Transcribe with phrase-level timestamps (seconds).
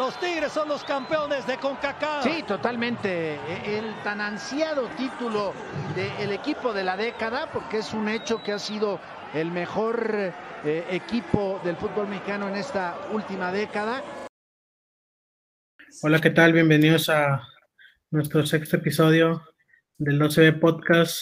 [0.00, 2.24] Los Tigres son los campeones de CONCACAF.
[2.24, 3.34] Sí, totalmente.
[3.34, 5.52] E, el tan ansiado título
[5.94, 8.98] del equipo de la década, porque es un hecho que ha sido
[9.34, 10.32] el mejor
[10.64, 14.02] eh, equipo del fútbol mexicano en esta última década.
[16.00, 16.54] Hola, ¿qué tal?
[16.54, 17.46] Bienvenidos a
[18.10, 19.42] nuestro sexto episodio
[19.98, 21.20] del 12B Podcast.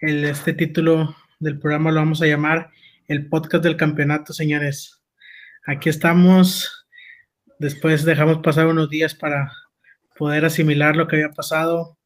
[0.00, 2.72] El, este título del programa lo vamos a llamar
[3.06, 5.00] el podcast del campeonato, señores.
[5.64, 6.83] Aquí estamos.
[7.58, 9.52] Después dejamos pasar unos días para
[10.16, 11.98] poder asimilar lo que había pasado.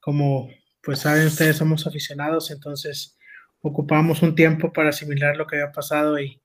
[0.00, 0.48] Como
[0.82, 3.18] pues saben ustedes, somos aficionados, entonces
[3.60, 6.40] ocupamos un tiempo para asimilar lo que había pasado y,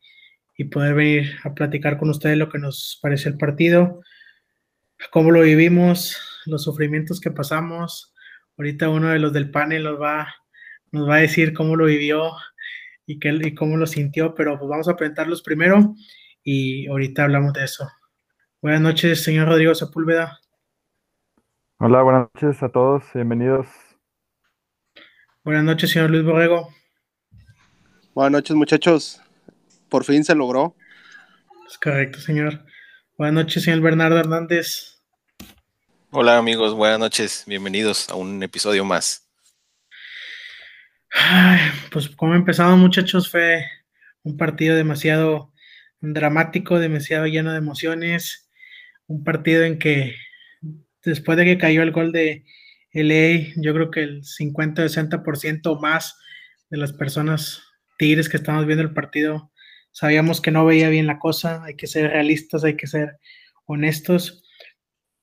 [0.57, 4.01] y poder venir a platicar con ustedes lo que nos parece el partido,
[5.11, 8.13] cómo lo vivimos, los sufrimientos que pasamos.
[8.57, 10.33] Ahorita uno de los del panel nos va,
[10.91, 12.31] nos va a decir cómo lo vivió
[13.05, 15.95] y, qué, y cómo lo sintió, pero pues vamos a presentarlos primero
[16.43, 17.87] y ahorita hablamos de eso.
[18.63, 20.39] Buenas noches, señor Rodrigo Sepúlveda.
[21.79, 23.65] Hola, buenas noches a todos, bienvenidos.
[25.43, 26.71] Buenas noches, señor Luis Borrego.
[28.13, 29.19] Buenas noches, muchachos.
[29.89, 30.75] Por fin se logró.
[31.67, 32.63] Es correcto, señor.
[33.17, 35.01] Buenas noches, señor Bernardo Hernández.
[36.11, 36.75] Hola, amigos.
[36.75, 37.43] Buenas noches.
[37.47, 39.27] Bienvenidos a un episodio más.
[41.11, 43.65] Ay, pues como empezamos, muchachos, fue
[44.21, 45.51] un partido demasiado
[45.99, 48.49] dramático, demasiado lleno de emociones.
[49.11, 50.15] Un partido en que
[51.03, 52.45] después de que cayó el gol de
[52.93, 56.17] LA, yo creo que el 50-60% más
[56.69, 57.63] de las personas
[57.97, 59.51] tigres que estamos viendo el partido
[59.91, 61.63] sabíamos que no veía bien la cosa.
[61.63, 63.17] Hay que ser realistas, hay que ser
[63.65, 64.43] honestos.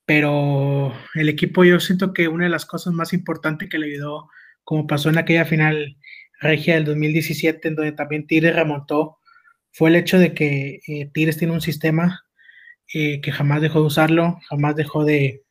[0.05, 4.29] Pero el equipo, yo siento que una de las cosas más importantes que le ayudó
[4.65, 5.97] como pasó en aquella final
[6.41, 9.19] regia del 2017, en donde también Tigres remontó,
[9.73, 12.28] fue el hecho de que eh, Tigres tiene un sistema
[12.95, 15.43] eh, que jamás dejó de usarlo, jamás dejó de,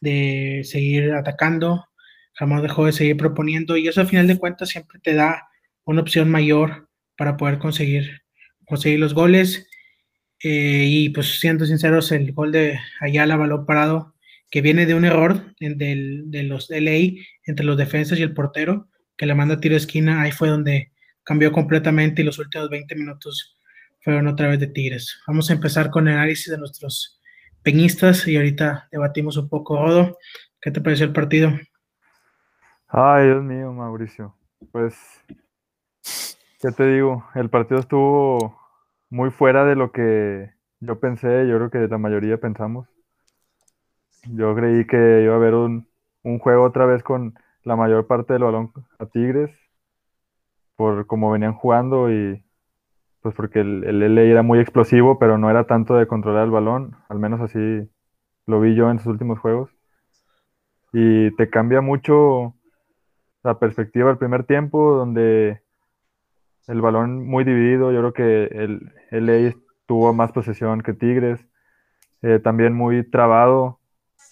[0.00, 1.86] de, seguir atacando,
[2.34, 5.48] jamás dejó de seguir proponiendo, y eso al final de cuentas siempre te da
[5.84, 8.22] una opción mayor para poder conseguir,
[8.66, 9.68] conseguir los goles.
[10.44, 14.14] Eh, y pues siendo sinceros, el gol de Ayala, balón parado,
[14.50, 18.88] que viene de un error de, de los LA entre los defensas y el portero,
[19.16, 20.92] que le manda tiro de esquina, ahí fue donde
[21.24, 23.56] cambió completamente y los últimos 20 minutos
[24.02, 25.20] fueron otra vez de Tigres.
[25.26, 27.20] Vamos a empezar con el análisis de nuestros
[27.62, 30.18] peñistas y ahorita debatimos un poco, Rodo.
[30.60, 31.50] ¿Qué te pareció el partido?
[32.88, 34.36] Ay, Dios mío, Mauricio.
[34.70, 34.96] Pues,
[36.60, 37.24] ¿qué te digo?
[37.34, 38.60] El partido estuvo
[39.08, 42.88] muy fuera de lo que yo pensé, yo creo que la mayoría pensamos.
[44.24, 45.88] Yo creí que iba a haber un,
[46.22, 47.34] un juego otra vez con
[47.64, 49.50] la mayor parte del balón a Tigres,
[50.76, 52.44] por cómo venían jugando y
[53.22, 56.50] pues porque el, el LA era muy explosivo, pero no era tanto de controlar el
[56.50, 57.88] balón, al menos así
[58.46, 59.70] lo vi yo en sus últimos juegos.
[60.92, 62.54] Y te cambia mucho
[63.42, 65.62] la perspectiva del primer tiempo, donde
[66.68, 69.54] el balón muy dividido, yo creo que el LA
[69.86, 71.40] tuvo más posesión que Tigres,
[72.22, 73.80] eh, también muy trabado,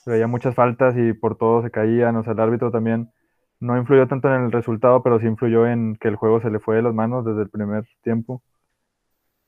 [0.06, 3.10] veía muchas faltas y por todo se caían, o sea, el árbitro también
[3.58, 6.60] no influyó tanto en el resultado, pero sí influyó en que el juego se le
[6.60, 8.42] fue de las manos desde el primer tiempo.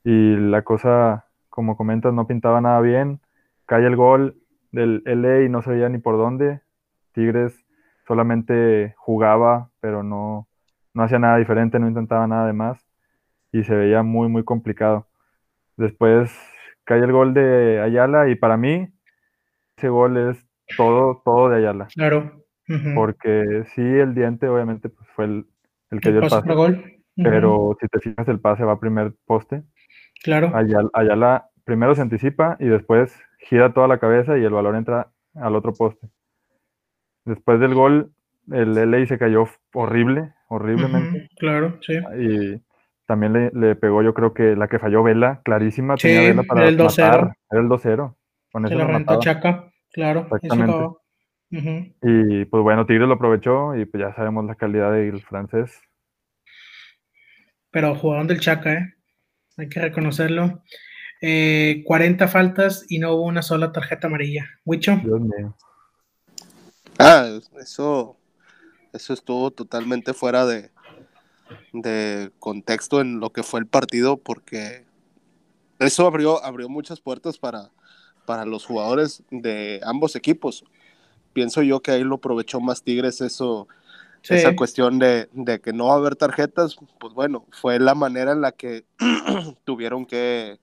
[0.04, 3.20] Y la cosa, como comentas, no pintaba nada bien.
[3.66, 4.36] Cae el gol
[4.72, 6.60] del LA y no se veía ni por dónde.
[7.12, 7.64] Tigres
[8.06, 10.48] solamente jugaba, pero no,
[10.94, 12.84] no hacía nada diferente, no intentaba nada de más.
[13.52, 15.06] Y se veía muy, muy complicado.
[15.76, 16.36] Después
[16.84, 18.88] cae el gol de Ayala y para mí
[19.76, 20.46] ese gol es
[20.76, 21.88] todo, todo de Ayala.
[21.94, 22.44] Claro.
[22.94, 25.46] Porque sí, el diente obviamente pues, fue el,
[25.90, 26.54] el que dio el pase.
[26.54, 27.02] Gol.
[27.16, 29.62] Pero si te fijas, el pase va a primer poste.
[30.22, 30.52] Claro.
[30.54, 35.08] Ayala, Ayala, primero se anticipa y después gira toda la cabeza y el balón entra
[35.34, 36.08] al otro poste.
[37.24, 38.12] Después del gol,
[38.50, 41.28] el LA se cayó horrible, horriblemente.
[41.38, 41.94] claro, sí.
[42.18, 42.62] Y
[43.06, 45.96] también le, le, pegó, yo creo que la que falló Vela, clarísima.
[45.96, 46.84] Sí, tenía Vela para era el 2-0.
[46.86, 48.16] matar, Era el 2-0.
[48.52, 49.18] Con Se eso rentó mataba.
[49.20, 50.26] Chaca, claro.
[50.26, 50.98] eso Exactamente.
[52.02, 55.80] Y pues bueno, Tigres lo aprovechó y pues ya sabemos la calidad del francés.
[57.70, 58.94] Pero jugaron del Chaca, ¿eh?
[59.62, 60.60] Hay que reconocerlo.
[61.20, 64.44] Eh, 40 faltas y no hubo una sola tarjeta amarilla.
[64.64, 65.56] Huicho, Dios mío.
[66.98, 67.28] Ah,
[67.60, 68.16] eso,
[68.92, 70.72] eso estuvo totalmente fuera de,
[71.72, 74.84] de contexto en lo que fue el partido, porque
[75.78, 77.70] eso abrió, abrió muchas puertas para,
[78.26, 80.64] para los jugadores de ambos equipos.
[81.32, 83.68] Pienso yo que ahí lo aprovechó más Tigres eso,
[84.22, 84.34] Sí.
[84.34, 88.32] esa cuestión de, de que no va a haber tarjetas, pues bueno, fue la manera
[88.32, 88.84] en la que
[89.64, 90.60] tuvieron que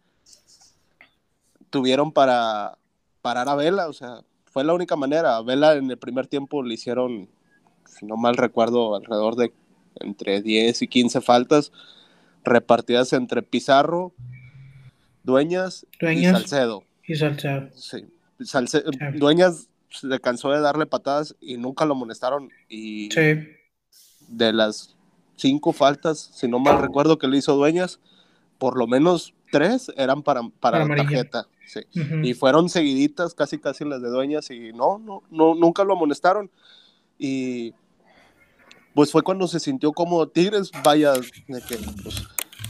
[1.70, 2.78] tuvieron para,
[3.22, 5.38] parar a Vela, o sea, fue la única manera.
[5.38, 7.30] A Vela en el primer tiempo le hicieron,
[7.86, 9.54] si no mal recuerdo, alrededor de
[10.00, 11.72] entre 10 y 15 faltas
[12.44, 14.14] repartidas entre Pizarro,
[15.24, 16.84] Dueñas, y Salcedo.
[17.06, 17.70] Y Salcedo.
[17.76, 18.08] Sí.
[19.16, 22.50] Dueñas se cansó de darle patadas y nunca lo amonestaron.
[22.68, 23.10] Y
[24.28, 24.96] de las
[25.36, 28.00] cinco faltas, si no mal recuerdo que le hizo Dueñas,
[28.58, 31.48] por lo menos tres eran para, para, la tarjeta.
[31.66, 31.82] Sí.
[32.24, 36.50] Y fueron seguiditas, casi casi las de Dueñas, y no, no, no, nunca lo amonestaron.
[37.18, 37.74] Y
[38.94, 42.24] pues fue cuando se sintió como Tigres, vaya, de que pues,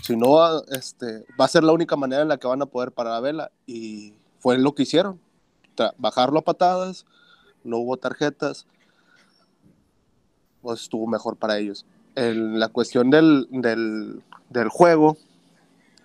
[0.04, 2.92] si no, este, va a ser la única manera en la que van a poder
[2.92, 3.52] parar a Vela.
[3.66, 5.20] Y fue lo que hicieron.
[5.98, 7.06] Bajarlo a patadas,
[7.64, 8.66] no hubo tarjetas,
[10.62, 11.86] pues estuvo mejor para ellos.
[12.16, 15.18] En la cuestión del, del, del juego,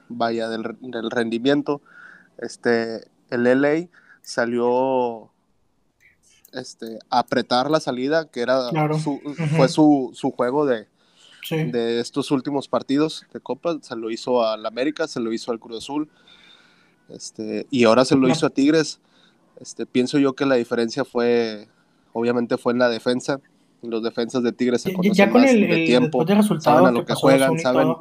[0.08, 1.80] vaya, del, del, rendimiento,
[2.38, 3.88] este, el LA
[4.22, 5.30] salió
[6.52, 9.20] este, a apretar la salida, que era su,
[9.56, 10.86] fue su, su juego de,
[11.50, 13.78] de estos últimos partidos de Copa.
[13.82, 16.08] Se lo hizo al América, se lo hizo al Cruz Azul,
[17.08, 19.00] este, y ahora se lo hizo a Tigres.
[19.60, 21.68] Este, pienso yo que la diferencia fue,
[22.12, 23.40] obviamente fue en la defensa.
[23.82, 26.24] Los defensas de Tigres se conocen ya, con el, de tiempo,
[26.60, 27.94] saben a lo que, juegan, saben.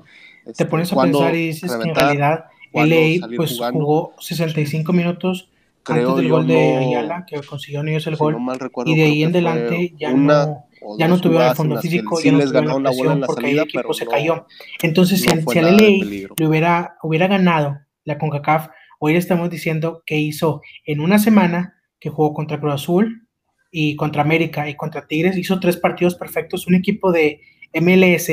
[0.46, 5.50] te este, pones a pensar y dices que en realidad LA pues jugó 65 minutos
[5.86, 8.38] antes del gol de Ayala, que consiguió ellos el gol,
[8.86, 10.66] y de ahí en adelante ya no,
[10.98, 14.06] ya no tuvieron el fondo físico, ya no tuvieron la presión porque el equipo se
[14.06, 14.48] cayó.
[14.82, 18.70] Entonces, si, si al LA le hubiera, hubiera ganado la CONCACAF,
[19.00, 23.28] Hoy estamos diciendo que hizo en una semana que jugó contra Cruz Azul
[23.72, 27.42] y contra América y contra Tigres, hizo tres partidos perfectos, un equipo de
[27.74, 28.30] MLS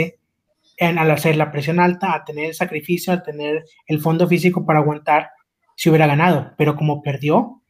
[0.76, 4.66] en, al hacer la presión alta, a tener el sacrificio, a tener el fondo físico
[4.66, 5.30] para aguantar,
[5.76, 7.62] si hubiera ganado, pero como perdió,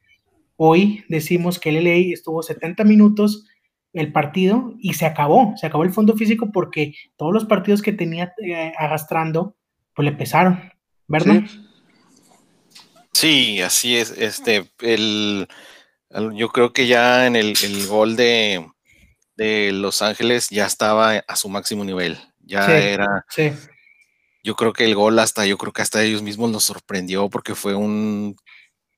[0.57, 3.47] hoy decimos que el LA estuvo 70 minutos
[3.93, 7.93] el partido y se acabó, se acabó el fondo físico porque todos los partidos que
[7.93, 9.57] tenía eh, arrastrando,
[9.95, 10.61] pues le pesaron,
[11.09, 11.43] ¿verdad?
[11.47, 11.67] Sí,
[13.63, 14.11] así es.
[14.11, 15.49] Este, el,
[16.35, 17.55] yo creo que ya en el,
[17.87, 18.67] gol de,
[19.37, 22.19] de, Los Ángeles ya estaba a su máximo nivel.
[22.41, 23.25] Ya era.
[23.29, 23.53] Sí.
[24.43, 27.55] Yo creo que el gol hasta, yo creo que hasta ellos mismos nos sorprendió porque
[27.55, 28.37] fue un,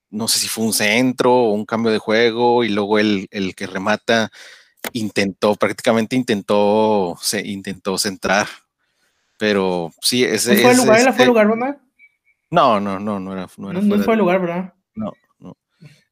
[0.08, 3.54] no sé si fue un centro o un cambio de juego y luego el, el
[3.54, 4.30] que remata
[4.92, 8.46] intentó, prácticamente intentó, se intentó centrar.
[9.38, 11.80] Pero sí, ese ¿Fue el lugar, fue el este lugar.
[12.52, 13.48] No, no, no, no era.
[13.56, 14.74] No, era no, fue el lugar, ¿verdad?
[14.94, 15.56] No, no.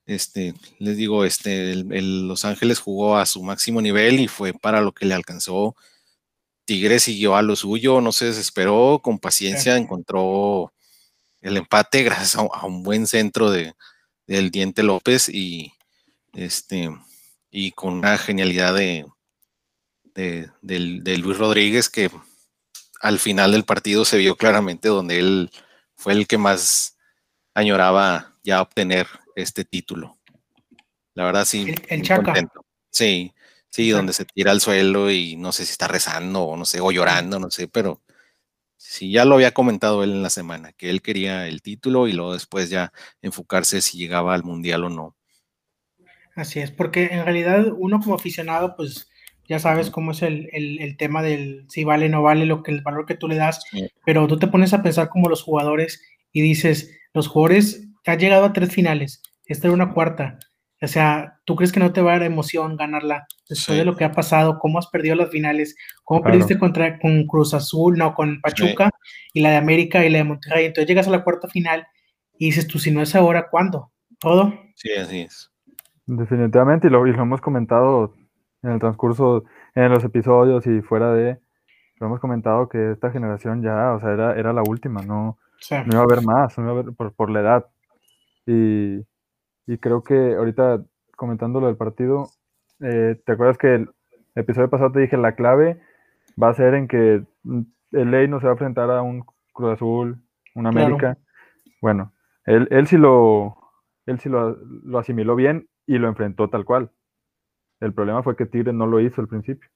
[0.06, 4.80] Este, les digo, este, el, Los Ángeles jugó a su máximo nivel y fue para
[4.80, 5.76] lo que le alcanzó.
[6.64, 10.72] Tigres siguió a lo suyo, no se desesperó, con paciencia encontró
[11.42, 13.74] el empate gracias a, un buen centro de,
[14.26, 15.74] del Diente López y
[16.32, 16.88] este
[17.50, 19.04] y con una genialidad de,
[20.14, 22.10] de Luis Rodríguez que
[23.02, 25.50] al final del partido se vio claramente donde él
[26.00, 26.96] fue el que más
[27.52, 30.18] añoraba ya obtener este título.
[31.12, 31.74] La verdad, sí.
[31.88, 32.32] El, Chaca.
[32.90, 33.34] Sí,
[33.68, 36.80] sí, donde se tira al suelo y no sé si está rezando o no sé,
[36.80, 38.00] o llorando, no sé, pero
[38.78, 42.14] sí, ya lo había comentado él en la semana, que él quería el título y
[42.14, 45.16] luego después ya enfocarse si llegaba al mundial o no.
[46.34, 49.09] Así es, porque en realidad uno como aficionado, pues
[49.50, 52.82] ya sabes cómo es el, tema del si vale o no vale lo que el
[52.82, 53.64] valor que tú le das,
[54.06, 56.00] pero tú te pones a pensar como los jugadores
[56.32, 60.38] y dices, los jugadores han llegado a tres finales, esta era una cuarta,
[60.80, 63.96] o sea, ¿tú crees que no te va a dar emoción ganarla después de lo
[63.96, 64.60] que ha pasado?
[64.60, 65.76] ¿Cómo has perdido las finales?
[66.04, 68.88] ¿Cómo perdiste contra con Cruz Azul, no, con Pachuca
[69.34, 70.66] y la de América y la de Monterrey?
[70.66, 71.86] Entonces llegas a la cuarta final
[72.38, 73.90] y dices, tú si no es ahora, ¿cuándo?
[74.20, 74.54] ¿Todo?
[74.76, 75.50] Sí, así es.
[76.06, 78.14] Definitivamente, y lo, y lo hemos comentado
[78.62, 81.38] en el transcurso, en los episodios y fuera de,
[81.98, 85.38] lo hemos comentado que esta generación ya, o sea, era, era la última, no,
[85.70, 87.66] no iba a haber más, no iba a haber por, por la edad.
[88.46, 89.00] Y,
[89.66, 90.82] y, creo que ahorita
[91.16, 92.30] comentando lo del partido,
[92.80, 93.90] eh, ¿te acuerdas que el
[94.34, 95.80] episodio pasado te dije la clave
[96.42, 99.74] va a ser en que el Ley no se va a enfrentar a un Cruz
[99.74, 100.22] Azul,
[100.54, 101.18] un América?
[101.82, 102.12] Bueno,
[102.46, 103.56] él, él sí lo,
[104.06, 106.90] él sí lo, lo asimiló bien y lo enfrentó tal cual.
[107.80, 109.68] El problema fue que Tigre no lo hizo al principio.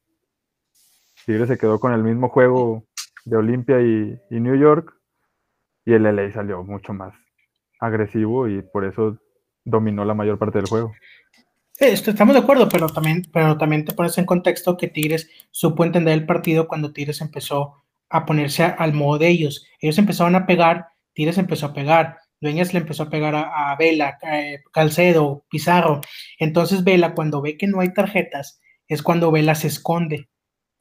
[1.25, 2.85] Tigre se quedó con el mismo juego
[3.25, 4.95] de Olimpia y, New York
[5.87, 7.15] y el LA salió mucho más
[7.81, 9.19] agresivo y por eso
[9.65, 10.93] dominó la mayor parte del juego.
[11.79, 16.13] estamos de acuerdo, pero también, pero también te pones en contexto que Tigres supo entender
[16.15, 19.67] el partido cuando Tigres empezó a ponerse al modo de ellos.
[19.81, 22.19] Ellos empezaron a pegar, Tigres empezó a pegar.
[22.45, 26.03] Dueñas le empezó a pegar a, Vela, eh, Calcedo, Pizarro.
[26.39, 30.29] Entonces Vela, cuando ve que no hay tarjetas, es cuando Vela se esconde.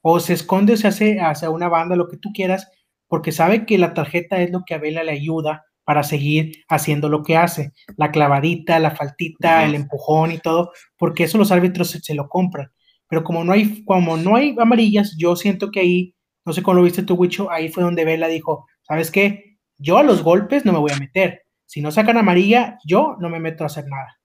[0.01, 2.69] O se esconde o se hace hacia una banda, lo que tú quieras,
[3.07, 7.07] porque sabe que la tarjeta es lo que a Vela le ayuda para seguir haciendo
[7.07, 7.71] lo que hace.
[7.95, 12.71] La clavadita, la faltita, el empujón y todo, porque eso los árbitros se, lo compran.
[13.07, 16.15] Pero como no hay, como no hay amarillas, yo siento que ahí,
[16.45, 19.59] no sé cómo lo viste tú, Wicho, ahí fue donde Vela dijo, ¿sabes qué?
[19.77, 21.42] Yo a los golpes no me voy a meter.
[21.73, 24.19] Si no sacan amarilla, yo no me meto a hacer nada.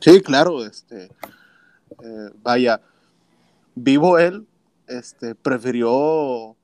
[0.00, 1.06] Sí, claro, este,
[2.04, 2.80] eh, vaya,
[3.74, 4.46] vivo él,
[4.86, 6.54] este, prefirió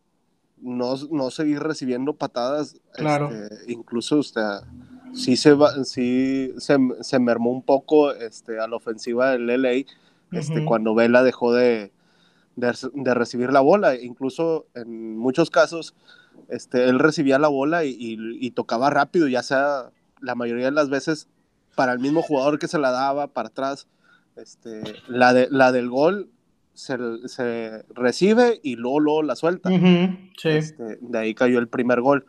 [0.61, 2.76] no, seguir recibiendo patadas.
[2.92, 3.28] Claro.
[3.28, 4.40] Este, incluso, usted
[5.14, 9.85] sí, se, va, sí se, mermó un poco este, a la ofensiva del LA
[10.30, 11.90] este, cuando Vela dejó de,
[12.54, 13.97] de, recibir la bola.
[13.97, 15.92] Incluso en muchos casos,
[16.49, 19.90] este, él recibía la bola y, tocaba rápido, ya sea
[20.25, 21.28] la mayoría de las veces
[21.75, 23.87] para el mismo jugador que se la daba para atrás.
[24.37, 26.31] Este, la, de, la del gol
[26.75, 26.97] se,
[27.95, 29.71] recibe y luego, la suelta.
[30.43, 32.26] Este, de ahí cayó el primer gol.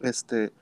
[0.00, 0.52] Este,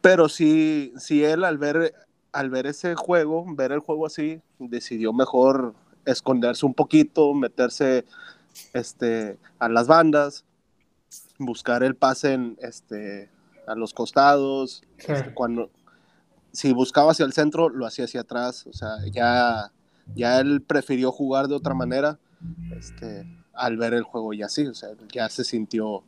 [0.00, 1.94] pero sí, sí él al ver,
[2.32, 5.74] al ver ese juego, ver el juego así, decidió mejor
[6.04, 8.04] esconderse un poquito, meterse
[8.72, 10.44] este, a las bandas,
[11.38, 13.30] buscar el pase en, este,
[13.66, 14.82] a los costados.
[14.98, 15.70] Este, cuando,
[16.52, 18.66] si buscaba hacia el centro, lo hacía hacia atrás.
[18.66, 19.72] O sea, ya
[20.14, 22.18] ya él prefirió jugar de otra manera
[22.76, 26.02] este, al ver el juego y así, o sea, ya se sintió,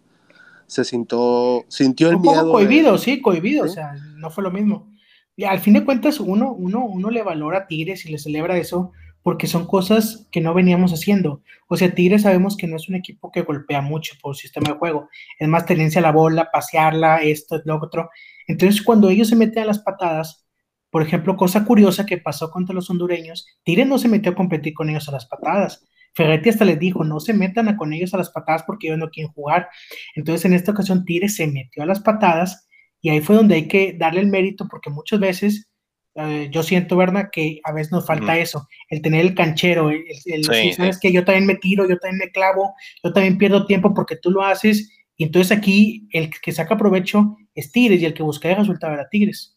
[0.66, 2.50] se sintió, sintió el miedo.
[2.50, 4.92] cohibido, sí, cohibido, o sea, no fue lo mismo.
[5.36, 8.56] Y al fin de cuentas, uno, uno, uno le valora a Tigres y le celebra
[8.56, 8.92] eso
[9.24, 11.42] porque son cosas que no veníamos haciendo.
[11.66, 14.78] O sea, Tigres sabemos que no es un equipo que golpea mucho por sistema de
[14.78, 15.08] juego.
[15.38, 18.10] Es más tenencia a la bola, pasearla, esto, lo otro.
[18.46, 20.46] Entonces, cuando ellos se meten a las patadas,
[20.90, 24.74] por ejemplo, cosa curiosa que pasó contra los hondureños, Tigres no se metió a competir
[24.74, 25.82] con ellos a las patadas.
[26.14, 28.98] Ferretti hasta les dijo, no se metan a con ellos a las patadas porque ellos
[28.98, 29.70] no quieren jugar.
[30.16, 32.68] Entonces, en esta ocasión, Tigres se metió a las patadas
[33.00, 35.70] y ahí fue donde hay que darle el mérito porque muchas veces
[36.16, 37.28] eh, yo siento, ¿verdad?
[37.32, 40.44] Que a veces nos falta eso, el tener el canchero, el,
[40.74, 44.16] sabes que yo también me tiro, yo también me clavo, yo también pierdo tiempo porque
[44.16, 44.90] tú lo haces.
[45.16, 48.94] Y entonces aquí el que saca provecho es Tigres y el que busca el resultado
[48.94, 49.56] era Tigres.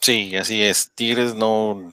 [0.00, 0.90] Sí, así es.
[0.94, 1.92] Tigres no,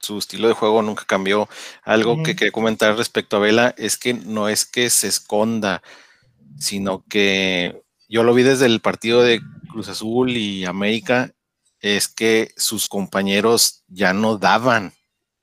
[0.00, 1.48] su, estilo de juego nunca cambió.
[1.84, 5.82] Algo que quería comentar respecto a Vela es que no es que se esconda,
[6.58, 9.40] sino que yo lo vi desde el partido de
[9.70, 11.35] Cruz Azul y América,
[11.80, 14.92] es que sus compañeros ya no daban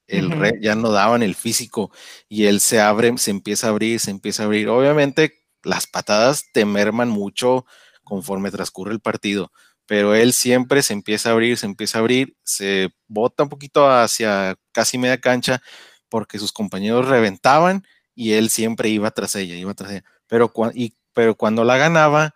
[0.08, 1.92] el ya no daban el físico
[2.28, 4.70] y él se abre, se empieza a abrir, se empieza a abrir.
[4.70, 7.66] Obviamente las patadas te merman mucho
[8.04, 9.52] conforme transcurre el partido,
[9.86, 13.90] pero él siempre se empieza a abrir, se empieza a abrir, se bota un poquito
[13.90, 15.62] hacia casi media cancha
[16.10, 20.04] porque sus compañeros reventaban y él siempre iba tras ella, iba tras ella.
[20.28, 20.54] Pero,
[21.14, 22.36] pero cuando la ganaba,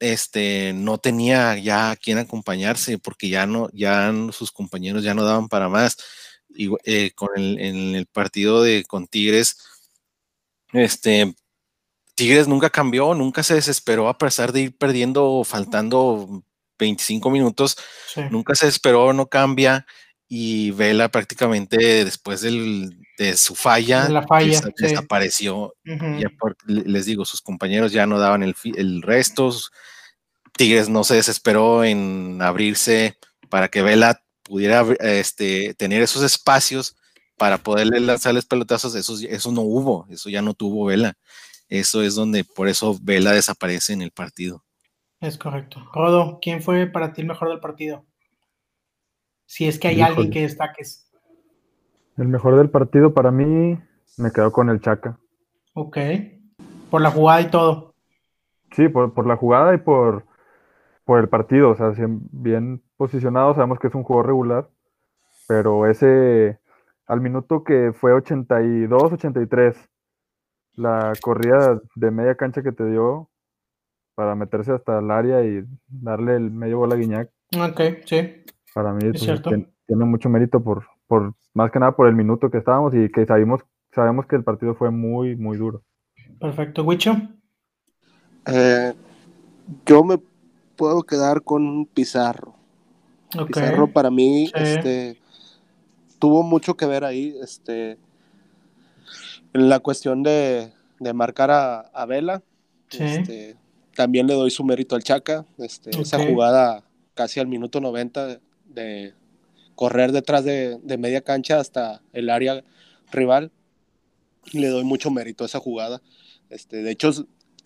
[0.00, 5.24] este, no tenía ya a quien acompañarse porque ya no, ya sus compañeros ya no
[5.24, 5.96] daban para más.
[6.48, 9.58] Y eh, con el, en el partido de con Tigres,
[10.72, 11.34] este,
[12.14, 16.42] Tigres nunca cambió, nunca se desesperó a pesar de ir perdiendo, faltando
[16.78, 17.76] 25 minutos,
[18.30, 19.86] nunca se esperó, no cambia
[20.28, 25.74] y Vela prácticamente después del, de su falla, la falla desapareció.
[25.84, 26.30] ya
[26.66, 29.50] les digo, sus compañeros ya no daban el, el resto,
[30.56, 33.16] Tigres no se desesperó en abrirse
[33.48, 36.96] para que Vela pudiera este, tener esos espacios
[37.36, 41.16] para poderle lanzarles pelotazos, eso, eso no hubo, eso ya no tuvo Vela.
[41.68, 44.64] Eso es donde por eso Vela desaparece en el partido.
[45.20, 45.84] Es correcto.
[45.92, 48.06] Rodo, ¿quién fue para ti el mejor del partido?
[49.46, 51.05] Si es que hay alguien que destaques.
[52.16, 53.78] El mejor del partido para mí
[54.16, 55.18] me quedó con el Chaca.
[55.74, 55.98] Ok.
[56.90, 57.94] Por la jugada y todo.
[58.72, 60.24] Sí, por, la jugada y por,
[61.04, 61.70] por el partido.
[61.70, 61.92] O sea,
[62.32, 64.68] bien posicionado, sabemos que es un juego regular.
[65.46, 66.58] Pero ese,
[67.06, 69.76] al minuto que fue 82, 83,
[70.74, 73.28] la corrida de media cancha que te dio,
[74.14, 77.30] para meterse hasta el área y darle el medio gol a Guiñac.
[77.58, 78.44] Ok, sí.
[78.74, 79.42] Para mí pues,
[79.86, 83.26] tiene mucho mérito por, por, más que nada por el minuto que estábamos y que
[83.26, 85.82] sabemos, sabemos que el partido fue muy, muy duro.
[86.40, 87.16] Perfecto, Wicho.
[88.46, 88.94] Eh,
[89.84, 90.18] yo me
[90.76, 92.54] puedo quedar con Pizarro.
[93.46, 95.18] Pizarro para mí este,
[96.18, 97.98] tuvo mucho que ver ahí este,
[99.52, 102.42] en la cuestión de, de marcar a, a Vela.
[102.88, 103.02] Sí.
[103.02, 103.56] Este,
[103.96, 105.44] también le doy su mérito al Chaca.
[105.58, 106.84] Este, Esa jugada
[107.14, 109.14] casi al minuto 90 de,
[109.76, 112.64] correr detrás de, media cancha hasta el área
[113.12, 113.52] rival.
[114.52, 116.02] Le doy mucho mérito a esa jugada.
[116.50, 117.12] Este, de hecho,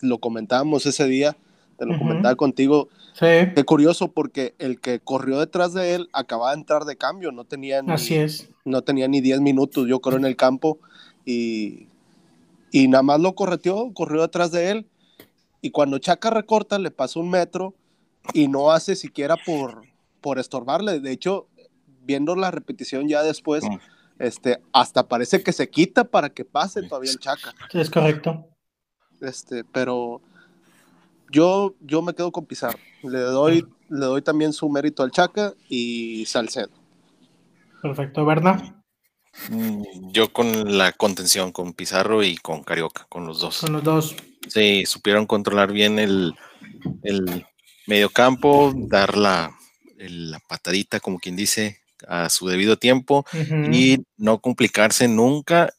[0.01, 1.35] lo comentábamos ese día,
[1.77, 2.89] te lo comentaba contigo.
[3.13, 3.25] Sí.
[3.55, 7.45] Qué curioso porque el que corrió detrás de él acababa de entrar de cambio, no
[7.45, 8.49] tenía ni, Así es.
[8.65, 10.77] No tenía ni 10 minutos, yo creo, en el campo
[11.25, 11.87] y,
[12.71, 14.85] y nada más lo correteó, corrió detrás de él
[15.61, 17.75] y cuando Chaca recorta le pasa un metro
[18.33, 19.83] y no hace siquiera por,
[20.19, 20.99] por estorbarle.
[20.99, 21.47] De hecho,
[22.03, 23.63] viendo la repetición ya después,
[24.19, 27.53] este, hasta parece que se quita para que pase todavía el Chaca.
[27.73, 28.47] es correcto.
[29.21, 30.21] Este, pero
[31.29, 32.79] yo, yo me quedo con Pizarro.
[33.03, 36.71] Le doy, le doy también su mérito al Chaca y Salcedo.
[37.81, 38.75] Perfecto, ¿verdad?
[39.49, 43.61] Mm, yo con la contención, con Pizarro y con Carioca, con los dos.
[43.61, 44.15] Con los dos.
[44.47, 46.35] Sí, supieron controlar bien el,
[47.03, 47.45] el
[47.87, 49.55] medio campo, dar la,
[49.97, 53.25] la patadita, como quien dice, a su debido tiempo
[53.71, 55.73] y no complicarse nunca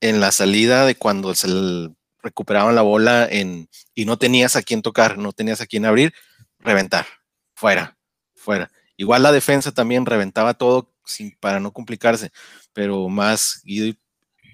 [0.00, 1.48] en la salida de cuando se
[2.22, 6.12] recuperaban la bola en, y no tenías a quién tocar, no tenías a quién abrir,
[6.58, 7.06] reventar,
[7.54, 7.96] fuera,
[8.34, 8.70] fuera.
[8.96, 12.30] Igual la defensa también reventaba todo sin, para no complicarse,
[12.72, 13.98] pero más Guido y,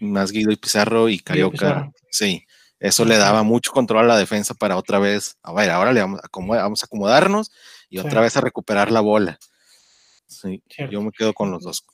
[0.00, 2.46] más Guido y Pizarro y Carioca, sí,
[2.78, 6.00] eso le daba mucho control a la defensa para otra vez, a ver, ahora le
[6.00, 6.28] vamos a,
[6.62, 7.50] vamos a acomodarnos
[7.88, 9.38] y otra vez a recuperar la bola.
[10.26, 11.86] Sí, yo me quedo con los dos.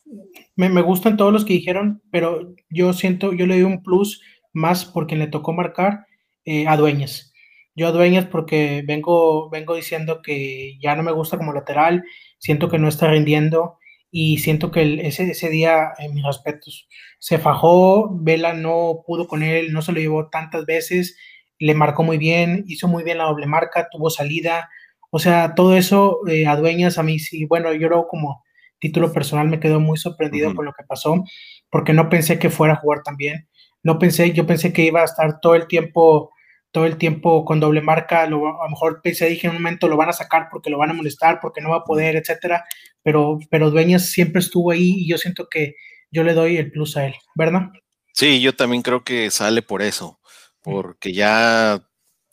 [0.57, 4.23] Me, me, gustan todos los que dijeron, pero yo siento, yo le doy un plus
[4.53, 6.07] más porque le tocó marcar
[6.45, 7.33] eh, a Dueñas.
[7.75, 12.05] Yo a Dueñas porque vengo, vengo diciendo que ya no me gusta como lateral,
[12.39, 13.79] siento que no está rindiendo
[14.11, 19.43] y siento que ese, ese día, en mis respetos, se fajó, Vela no pudo con
[19.43, 21.17] él, no se lo llevó tantas veces,
[21.59, 24.69] le marcó muy bien, hizo muy bien la doble marca, tuvo salida,
[25.15, 28.43] o sea, todo eso eh, a Dueñas a mí sí, bueno, yo creo como
[28.79, 31.23] título personal me quedó muy sorprendido con lo que pasó,
[31.71, 33.47] porque no pensé que fuera a jugar tan bien.
[33.83, 36.31] No pensé, yo pensé que iba a estar todo el tiempo,
[36.71, 38.27] todo el tiempo con doble marca.
[38.27, 40.79] Lo, a lo mejor pensé, dije en un momento lo van a sacar porque lo
[40.79, 42.65] van a molestar, porque no va a poder, etcétera.
[43.03, 45.75] Pero, pero Dueñas siempre estuvo ahí y yo siento que
[46.11, 47.69] yo le doy el plus a él, ¿verdad?
[48.15, 50.21] Sí, yo también creo que sale por eso,
[50.63, 51.83] porque ya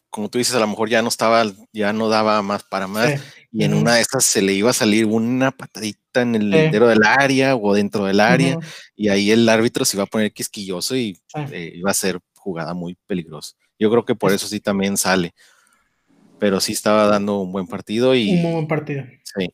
[0.09, 3.21] como tú dices, a lo mejor ya no estaba, ya no daba más para más,
[3.51, 6.87] y en una de estas se le iba a salir una patadita en el lindero
[6.87, 8.57] del área o dentro del área,
[8.95, 11.17] y ahí el árbitro se iba a poner quisquilloso y
[11.51, 13.55] eh, iba a ser jugada muy peligrosa.
[13.77, 15.33] Yo creo que por eso sí también sale,
[16.39, 18.43] pero sí estaba dando un buen partido y...
[18.43, 19.03] Un buen partido.
[19.23, 19.53] Sí.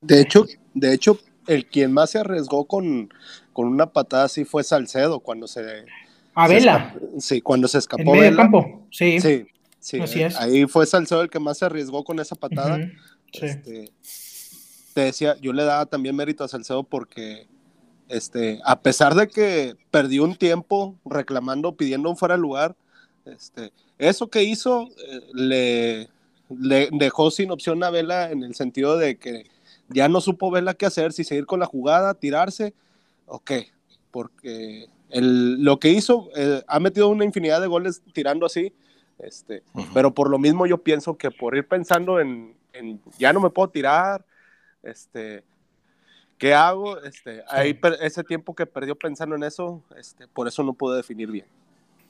[0.00, 3.12] De hecho, de hecho, el quien más se arriesgó con,
[3.52, 5.84] con una patada así fue Salcedo cuando se...
[6.34, 6.94] A Vela.
[7.18, 8.14] Sí, cuando se escapó.
[8.14, 9.20] En medio campo, sí.
[9.20, 9.46] Sí,
[9.80, 9.98] Sí,
[10.38, 12.78] ahí fue Salcedo el que más se arriesgó con esa patada.
[13.32, 13.90] Este,
[14.92, 17.46] te decía, yo le daba también mérito a Salcedo porque,
[18.08, 22.76] este, a pesar de que perdió un tiempo reclamando, pidiendo un fuera de lugar,
[23.24, 26.08] este, eso que hizo eh, le,
[26.50, 29.46] le, dejó sin opción a Vela en el sentido de que
[29.88, 32.74] ya no supo Vela qué hacer, si seguir con la jugada, tirarse,
[33.26, 33.70] o qué,
[34.10, 38.72] porque el, lo que hizo, eh, ha metido una infinidad de goles tirando así,
[39.22, 39.62] este,
[39.94, 42.54] Pero por lo mismo yo pienso que por ir pensando en,
[43.18, 44.24] ya no me puedo tirar,
[44.82, 45.42] este,
[46.38, 47.00] ¿qué hago?
[47.02, 51.30] Este, ahí ese tiempo que perdió pensando en eso, este, por eso no puedo definir
[51.30, 51.46] bien.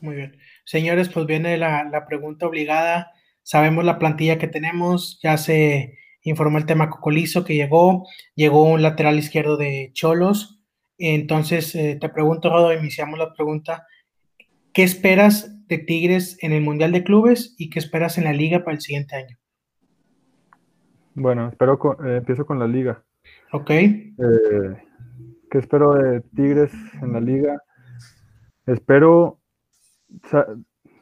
[0.00, 0.36] Muy bien.
[0.64, 3.12] Señores, pues viene la, la pregunta obligada.
[3.42, 8.82] Sabemos la plantilla que tenemos, ya se informó el tema Cocolizo que llegó, llegó un
[8.82, 10.60] lateral izquierdo de Cholos.
[10.98, 13.86] Entonces, eh, te pregunto, Rodo, iniciamos la pregunta.
[14.72, 18.64] ¿Qué esperas de Tigres en el Mundial de Clubes y qué esperas en la liga
[18.64, 19.38] para el siguiente año?
[21.14, 23.02] Bueno, espero eh, empiezo con la liga.
[23.52, 23.70] Ok.
[23.70, 24.10] Eh,
[25.50, 27.62] ¿Qué espero de Tigres en la liga?
[28.66, 29.40] Espero,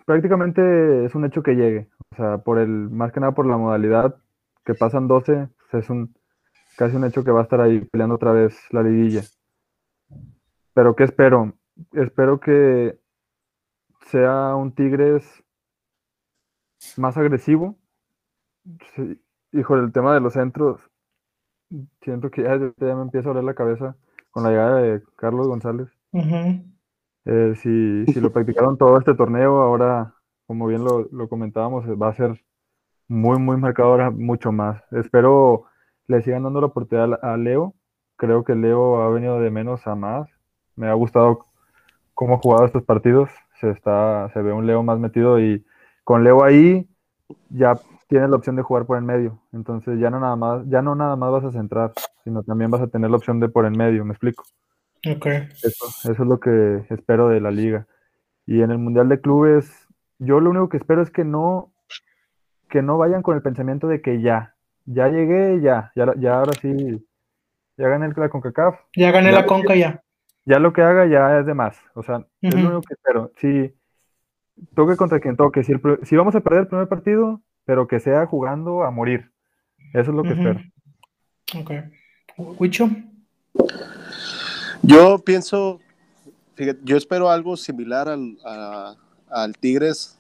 [0.07, 3.57] prácticamente es un hecho que llegue, o sea, por el, más que nada por la
[3.57, 4.17] modalidad
[4.65, 6.15] que pasan 12, pues es un
[6.77, 9.23] casi un hecho que va a estar ahí peleando otra vez la liguilla.
[10.75, 11.55] Pero ¿qué espero?
[11.93, 12.98] Espero que
[14.11, 15.45] sea un Tigres
[16.97, 17.77] más agresivo.
[18.95, 19.21] Sí,
[19.53, 20.81] hijo, el tema de los centros,
[22.01, 23.97] siento que ya, me empieza a doler la cabeza
[24.31, 25.89] con la llegada de Carlos González.
[27.25, 30.15] Eh, si, lo practicaron todo este torneo, ahora,
[30.47, 32.43] como bien lo, comentábamos, va a ser
[33.09, 34.83] muy, muy marcado ahora, mucho más.
[34.93, 35.65] Espero
[36.07, 37.75] le sigan dando la oportunidad a Leo.
[38.17, 40.29] Creo que Leo ha venido de menos a más.
[40.75, 41.47] Me ha gustado
[42.15, 45.65] cómo ha jugado estos partidos se, está, se ve un Leo más metido y
[46.05, 46.89] con Leo ahí
[47.51, 49.41] ya tienes la opción de jugar por en medio.
[49.53, 51.93] Entonces ya no nada más, ya no nada más vas a centrar,
[52.25, 54.45] sino también vas a tener la opción de por en medio, ¿me explico?
[55.07, 55.27] Ok.
[55.27, 57.87] Eso, eso es lo que espero de la liga.
[58.47, 59.87] Y en el Mundial de Clubes,
[60.19, 61.73] yo lo único que espero es que no,
[62.69, 64.55] que no vayan con el pensamiento de que ya,
[64.87, 67.07] ya llegué, ya, ya, ya ahora sí,
[67.77, 68.75] ya gané la CONCACAF.
[68.97, 70.03] Ya gané Ya la conca ya.
[70.49, 71.77] Ya lo que haga ya es de más.
[71.95, 72.63] O sea, es Ujú.
[72.63, 73.33] lo único que espero.
[73.37, 73.75] Si
[74.75, 78.01] toque contra quien toque, si, el si vamos a perder el primer partido, pero que
[78.01, 79.31] sea jugando a morir.
[79.93, 80.61] Eso es lo que espero.
[81.55, 81.71] Ok.
[82.59, 82.89] Huicho.
[84.83, 85.81] Yo pienso,
[86.55, 88.95] fíjate, yo espero algo similar al, a-
[89.29, 90.19] al Tigres.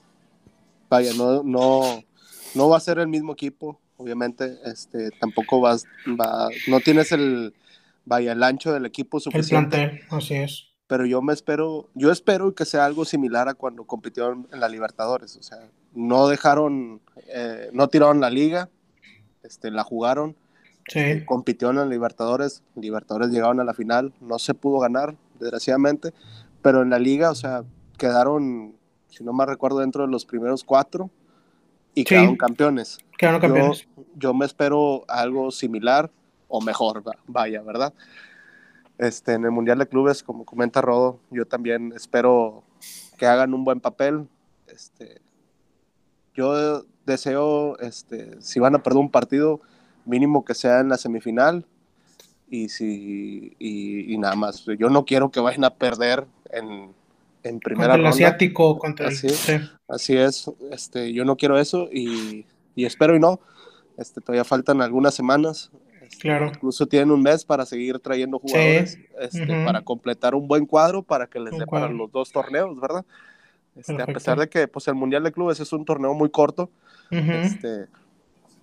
[0.91, 2.03] Vaya, no, no,
[2.55, 4.59] no va a ser el mismo equipo, obviamente.
[4.67, 5.85] Este, tampoco vas,
[6.21, 7.55] va, no tienes el,
[8.09, 9.77] vaya, el ancho del equipo El suficiente.
[9.77, 10.64] plantel, así es.
[10.87, 14.68] pero yo me espero, yo espero que sea algo similar a cuando compitieron en la
[14.68, 15.59] Libertadores, o sea,
[15.94, 17.01] no dejaron,
[17.35, 18.68] eh, no tiraron la liga,
[19.42, 20.35] este, la jugaron,
[20.88, 21.23] Sí.
[21.27, 26.14] compitieron en la Libertadores, Libertadores llegaron a la final, no se pudo ganar, desgraciadamente,
[26.62, 27.62] pero en la liga, o sea,
[27.99, 28.75] quedaron,
[29.09, 31.11] si no me recuerdo, dentro de los primeros cuatro
[31.94, 32.05] y Sí.
[32.07, 32.99] quedaron campeones.
[33.18, 33.88] Quedaron Yo, campeones.
[34.16, 36.11] yo me espero algo similar
[36.49, 37.93] o mejor, va- vaya, ¿verdad?
[38.99, 42.65] Este, en el Mundial de Clubes, como comenta Rodo, yo también espero
[43.17, 44.27] que hagan un buen papel.
[44.67, 45.21] Este,
[46.35, 49.61] yo deseo, este, si van a perder un partido,
[50.05, 51.65] mínimo que sea en la semifinal.
[52.51, 54.65] Y, si, y, y nada más.
[54.79, 56.95] Yo no quiero que vayan a perder en,
[57.43, 58.09] en primera Contra el ronda.
[58.09, 59.13] asiático, contra el.
[59.15, 59.37] Así es.
[59.37, 59.53] sí.
[59.87, 63.41] Así es, este, yo no quiero eso y, y espero y no.
[63.99, 65.71] Este, todavía faltan algunas semanas.
[66.09, 66.47] Este, Claro.
[66.47, 71.27] Incluso tienen un mes para seguir trayendo jugadores este, para completar un buen cuadro para
[71.27, 73.05] que les dé para los dos torneos, ¿verdad?
[73.77, 76.71] Este, a pesar de que pues, el Mundial de Clubes es un torneo muy corto,
[77.11, 77.87] este,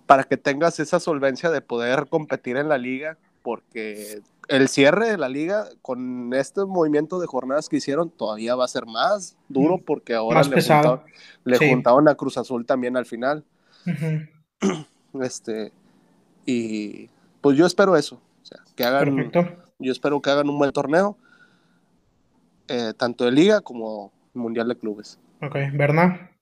[0.06, 5.18] para que tengas esa solvencia de poder competir en la liga, porque el cierre de
[5.18, 9.78] la liga con este movimiento de jornadas que hicieron todavía va a ser más duro
[9.78, 10.38] porque ahora.
[10.40, 11.00] Más le, juntaron,
[11.44, 11.70] le Sí.
[11.70, 13.44] juntaron a Cruz Azul también al final.
[15.22, 15.72] Este,
[16.44, 17.08] y
[17.46, 19.56] pues yo espero eso, o sea, que hagan, Perfecto.
[19.78, 21.16] yo espero que hagan un buen torneo,
[22.66, 25.16] eh, tanto de liga como mundial de clubes.
[25.40, 25.54] Ok.
[25.74, 26.32] Berna.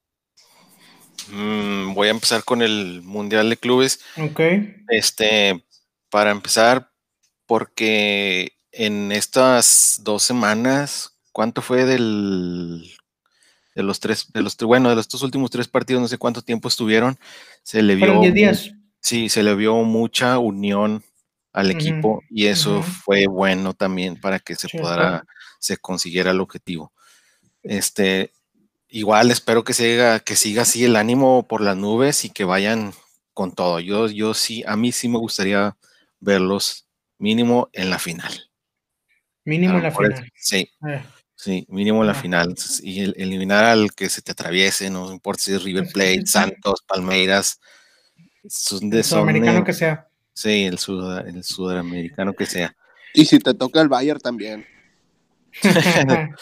[1.31, 4.01] Mm, voy a empezar con el Mundial de Clubes.
[4.19, 4.41] Ok.
[4.89, 5.63] Este,
[6.09, 6.91] para empezar,
[7.45, 12.91] porque en estas dos semanas, ¿cuánto fue del
[13.75, 16.69] de los tres, de los bueno, de estos últimos tres partidos, no sé cuánto tiempo
[16.69, 17.19] estuvieron,
[17.63, 18.74] se le vio Fueron 10 mu- días.
[19.05, 21.05] Sí, se le vio mucha unión
[21.53, 22.83] al equipo y eso ujú.
[23.05, 25.25] fue bueno también para que se podrá,
[25.61, 26.91] se consiguiera el objetivo.
[27.63, 28.33] Este,
[28.89, 32.93] igual espero que siga, que siga así el ánimo por las nubes y que vayan
[33.35, 33.79] con todo.
[33.79, 35.77] Yo, yo sí, a mí sí me gustaría
[36.19, 36.87] verlos
[37.19, 38.51] mínimo en la final.
[39.45, 40.33] Mínimo en la final.
[40.35, 41.05] Sí, Eh,
[41.37, 42.21] sí, mínimo en la Ah.
[42.23, 42.55] final.
[42.83, 46.25] Y el- eliminar al que se te atraviese, no importa si es River Plate.
[46.65, 47.61] Santos, Palmeiras.
[48.49, 50.09] Son de, el sudamericano que sea.
[50.33, 52.75] Sí, el, suda- el sudamericano que sea.
[53.15, 54.65] Y si te toca el Bayern también.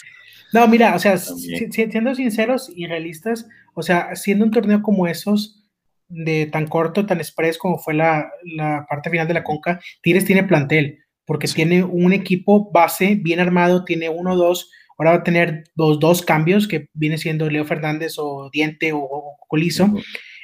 [0.55, 1.71] No, mira, o sea, También.
[1.73, 5.65] si- si- siendo sinceros y realistas, o sea, siendo un torneo como esos,
[6.09, 10.27] de tan corto, tan express como fue la, la parte final de la Conca, Tigres
[10.27, 11.55] tiene plantel, porque Sí.
[11.55, 15.99] tiene un equipo base bien armado, tiene uno o dos, ahora va a tener los
[16.01, 19.95] dos cambios, que viene siendo Leo Fernández o Diente o, o Colizo.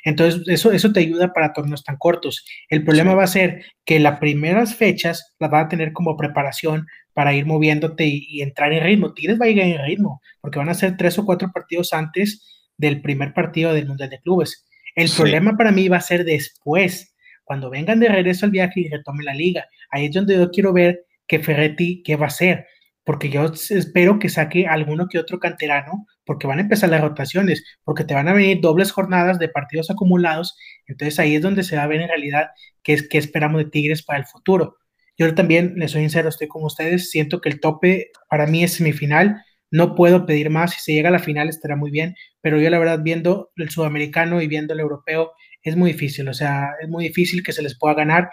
[0.08, 2.44] Entonces, eso, eso te ayuda para torneos tan cortos.
[2.68, 3.16] El problema Sí.
[3.16, 7.46] va a ser que las primeras fechas las van a tener como preparación para ir
[7.46, 9.12] moviéndote y, y entrar en ritmo.
[9.14, 12.70] Tigres va a ir en ritmo, porque van a ser tres o cuatro partidos antes
[12.76, 14.64] del primer partido del Mundial de Clubes.
[14.94, 15.16] El Sí.
[15.16, 19.24] problema para mí va a ser después, cuando vengan de regreso al viaje y retomen
[19.24, 19.66] la liga.
[19.90, 22.66] Ahí es donde yo quiero ver que Ferretti, qué va a hacer,
[23.08, 27.64] porque yo espero que saque alguno que otro canterano, porque van a empezar las rotaciones,
[27.82, 31.76] porque te van a venir dobles jornadas de partidos acumulados, entonces ahí es donde se
[31.76, 32.48] va a ver en realidad
[32.82, 34.76] qué es qué esperamos de Tigres para el futuro.
[35.16, 38.74] Yo también, les soy sincero, estoy con ustedes, siento que el tope para mí es
[38.74, 42.60] semifinal, no puedo pedir más, si se llega a la final estará muy bien, pero
[42.60, 46.72] yo la verdad viendo el sudamericano y viendo el europeo es muy difícil, o sea,
[46.82, 48.28] es muy difícil que se les pueda ganar,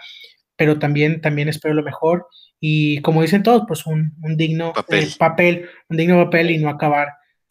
[0.54, 2.26] pero también, también espero lo mejor
[2.60, 5.04] y como dicen todos, pues un, un digno Papel.
[5.04, 7.08] eh, papel, un digno papel y no acabar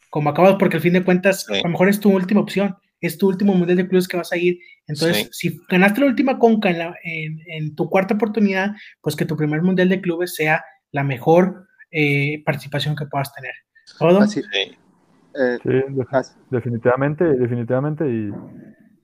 [0.10, 1.56] como acabas, porque al fin de cuentas, Sí.
[1.60, 4.32] a lo mejor es tu última opción, es tu último mundial de clubes que vas
[4.32, 4.58] a ir.
[4.88, 5.50] Entonces, Sí.
[5.50, 9.36] si ganaste la última conca en, la- en- en tu cuarta oportunidad, pues que tu
[9.36, 13.54] primer mundial de clubes sea la mejor eh, participación que puedas tener.
[14.00, 14.20] ¿Todo?
[14.22, 14.76] Así, Sí.
[15.38, 18.06] eh, Sí, así- definitivamente, definitivamente.
[18.10, 18.32] Y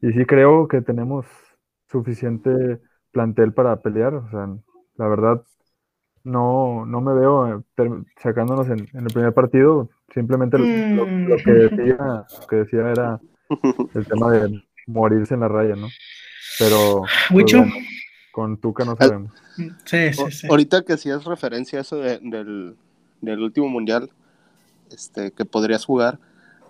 [0.04, 1.26] y sí creo que tenemos
[1.90, 2.80] suficiente
[3.12, 4.14] plantel para pelear.
[4.16, 4.48] O sea,
[4.98, 5.42] la verdad,
[6.24, 7.90] no, no me veo eh,
[8.22, 9.90] sacándonos en, el primer partido.
[10.14, 11.76] Simplemente lo, que, mm.
[11.76, 13.20] decía, que decía era
[13.96, 15.88] el tema de morirse en la raya, ¿no?
[16.60, 17.54] Pero pues,
[18.32, 19.32] con Tuca no sabemos.
[19.86, 20.48] Sí, sí, sí.
[20.50, 22.76] Ahorita que hacías referencia a eso del,
[23.22, 24.10] del último mundial,
[24.92, 26.20] este, que podrías jugar,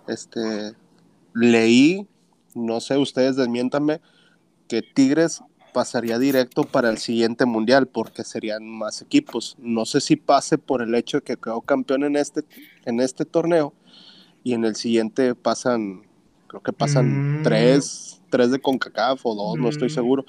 [0.08, 0.74] este,
[1.34, 2.06] leí,
[2.54, 4.00] no sé, ustedes desmiéntanme,
[4.68, 9.56] que Tigres pasaría directo para el siguiente mundial porque serían más equipos.
[9.58, 12.42] No sé si pase por el hecho de que quedó campeón en este,
[12.84, 13.72] en este torneo
[14.44, 16.02] y en el siguiente pasan,
[16.46, 17.42] creo que pasan mm.
[17.42, 19.92] tres, tres de CONCACAF o dos, no estoy mm.
[19.92, 20.24] seguro.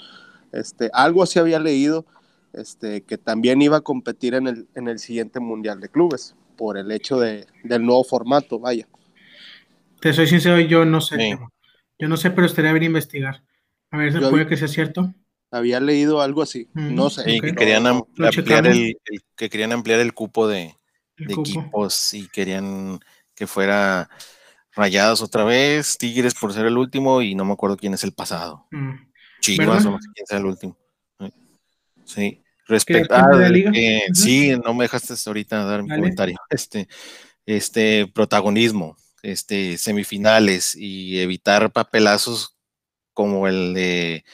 [0.52, 2.06] Este, algo así había leído,
[2.54, 6.78] este, que también iba a competir en el, en el siguiente mundial de clubes por
[6.78, 8.88] el hecho de, del nuevo formato, vaya.
[10.00, 11.40] Te soy sincero, yo no sé.
[11.98, 13.44] Yo no sé, pero estaría bien investigar.
[13.90, 15.14] A ver, si puede que sea cierto?
[15.54, 17.26] Había leído algo así, mm, no sé.
[17.40, 18.98] que, querían ampliar el,
[19.36, 20.76] que querían ampliar el cupo de,
[21.16, 23.00] equipos y querían
[23.36, 24.10] que fuera
[24.76, 28.14] Rayados otra vez, Tigres por ser el último y no me acuerdo quién es el
[28.14, 28.66] pasado.
[28.72, 28.96] Mm.
[29.42, 30.76] Chivas o no sé quién sea el último.
[32.04, 32.42] Sí.
[32.66, 33.30] Respecto a
[34.14, 36.36] sí, no me dejaste ahorita dar mi comentario.
[36.50, 36.88] Este,
[37.46, 42.58] este protagonismo, este semifinales y evitar papelazos
[43.14, 44.26] como el de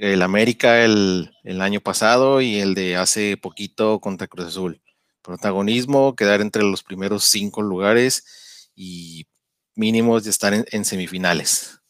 [0.00, 4.80] el América el, año pasado y el de hace poquito contra Cruz Azul.
[5.20, 9.26] Protagonismo, quedar entre los primeros cinco lugares y
[9.74, 11.80] mínimos de estar en, semifinales.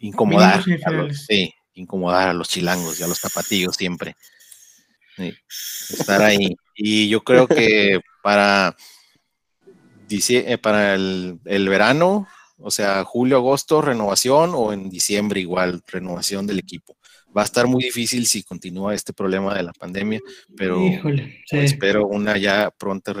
[0.00, 0.64] Incomodar.
[0.84, 4.16] A los, sí, incomodar a los chilangos y a los tapatillos siempre.
[5.16, 6.56] estar ahí.
[6.74, 8.76] Y yo creo que para,
[10.10, 12.26] eh, para el, el verano
[12.60, 16.96] o sea, julio, agosto, renovación o en diciembre igual, renovación del equipo.
[17.36, 20.20] Va a estar muy difícil si continúa este problema de la pandemia,
[20.56, 20.80] pero
[21.50, 23.14] espero una ya pronta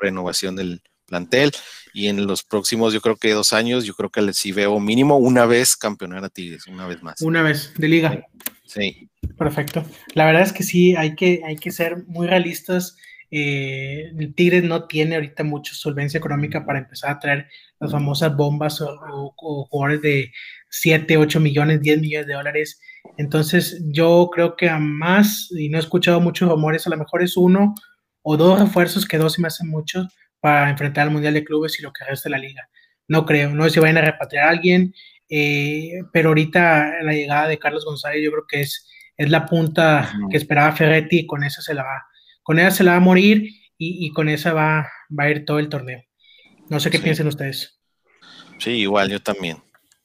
[0.00, 1.52] renovación del plantel
[1.94, 5.16] y en los próximos, yo creo que dos años, yo creo que sí veo mínimo
[5.16, 7.20] una vez campeonar a Tigres, una vez más.
[7.22, 8.26] Una vez, de liga.
[8.66, 9.08] Sí.
[9.36, 9.84] Perfecto.
[10.14, 12.96] La verdad es que sí, hay que, hay que ser muy realistas
[13.30, 18.34] eh, el Tigres no tiene ahorita mucha solvencia económica para empezar a traer las famosas
[18.34, 19.34] bombas o,
[19.68, 20.32] jugadores de
[20.70, 22.80] 7, 8 millones, 10 millones de dólares.
[23.18, 27.22] Entonces yo creo que a más, y no he escuchado muchos rumores, a lo mejor
[27.22, 27.74] es uno
[28.22, 30.06] o dos refuerzos, que dos se me hacen muchos
[30.40, 32.68] para enfrentar al Mundial de Clubes y lo que resta de la liga.
[33.08, 34.94] No creo, no sé si vayan a repatriar a alguien,
[35.28, 40.12] eh, pero ahorita la llegada de Carlos González yo creo que es, es la punta
[40.30, 42.07] que esperaba Ferretti y con eso se la va
[42.48, 45.58] con ella se la va a morir y, con esa va, va, a ir todo
[45.58, 46.02] el torneo.
[46.70, 47.78] No sé qué piensan ustedes.
[48.58, 49.58] Sí, igual yo también.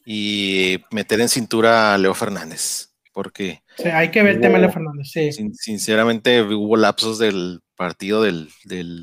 [0.06, 3.64] Y meter en cintura a Leo Fernández, porque...
[3.94, 5.32] hay que ver el tema de Leo Fernández, sí.
[5.54, 8.50] sinceramente hubo lapsos del partido del,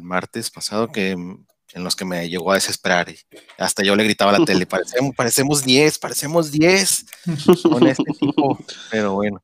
[0.03, 1.46] martes pasado que en
[1.83, 3.09] los que me llegó a desesperar.
[3.09, 3.16] Y
[3.57, 7.07] hasta yo le gritaba a la tele, parecemos, parecemos 10, parecemos 10
[7.62, 8.59] con este tipo,
[8.90, 9.42] pero bueno.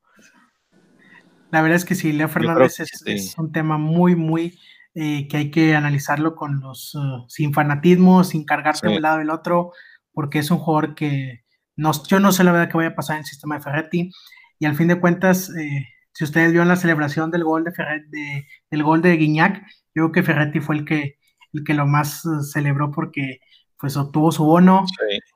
[1.50, 4.58] La verdad es que sí, Leo Fernández es, un tema muy, muy
[4.94, 9.18] eh, que hay que analizarlo con los, uh, sin fanatismo, sin cargarse de un lado
[9.18, 9.72] del otro,
[10.12, 11.44] porque es un jugador que
[11.76, 14.10] no, yo no sé la verdad que vaya a pasar en el sistema de Ferretti.
[14.58, 18.46] Y al fin de cuentas, eh, si ustedes vieron la celebración del gol de, Ferretti,
[18.70, 19.60] del gol de Guiñac,
[19.94, 21.18] yo creo que Ferretti fue el que,
[21.52, 23.40] el que lo más uh, celebró porque
[23.78, 24.86] pues obtuvo su bono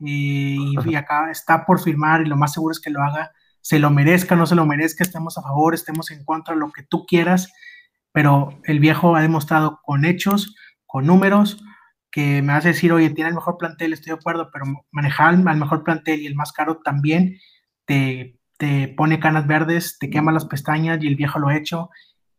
[0.00, 3.78] y, y, acá está por firmar y lo más seguro es que lo haga se
[3.78, 7.06] lo merezca, no se lo merezca, estemos a favor, estemos en contra, lo que tú
[7.06, 7.52] quieras,
[8.12, 10.54] pero el viejo ha demostrado con hechos,
[10.86, 11.62] con números,
[12.10, 15.56] que me hace decir, oye, tiene el mejor plantel, estoy de acuerdo, pero manejar al
[15.56, 17.38] mejor plantel y el más caro también
[17.84, 21.90] te, te pone canas verdes, te quema las pestañas y el viejo lo ha hecho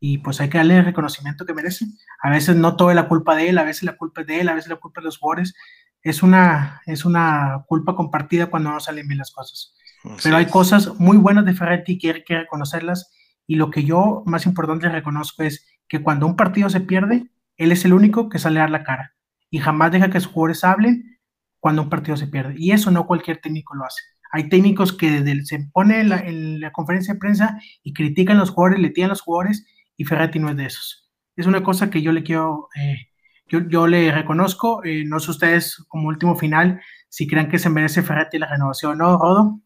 [0.04, 1.86] y pues hay que darle el reconocimiento que merece.
[2.22, 4.50] A veces no toda la culpa de él, a veces la culpa es de él,
[4.50, 5.54] a veces la culpa es de los jugadores.
[6.02, 9.76] Es una, es una culpa compartida cuando no salen bien las cosas.
[10.24, 13.12] Pero hay cosas muy buenas de Ferretti que hay que reconocerlas
[13.48, 17.72] y lo que yo más importante reconozco es que cuando un partido se pierde, él
[17.72, 19.14] es el único que sale a dar la cara
[19.50, 21.20] y jamás deja que sus jugadores hablen
[21.60, 22.56] cuando un partido se pierde.
[22.58, 24.02] Y eso no cualquier técnico lo hace.
[24.32, 28.80] Hay técnicos que se pone en la, conferencia de prensa y critican a los jugadores,
[28.80, 29.66] le tiran a los jugadores
[29.98, 31.12] y Ferretti no es de esos.
[31.36, 33.10] Es una cosa que yo le quiero, eh,
[33.48, 34.84] yo, le reconozco.
[34.86, 38.94] Eh, no sé ustedes como último final si creen que se merece Ferretti la renovación
[38.94, 39.62] o no, Rodo.